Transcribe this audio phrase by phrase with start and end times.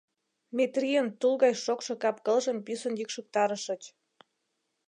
[0.57, 3.81] Метрийын тул гай шокшо кап-кылжым писын йӱкшыктарышыч..